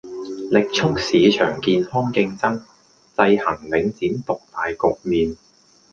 [0.49, 5.37] 力促市場健康競爭，制衡領展獨大局面